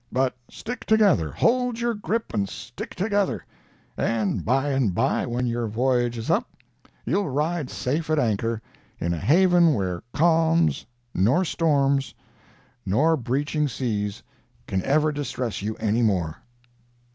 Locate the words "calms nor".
10.11-11.45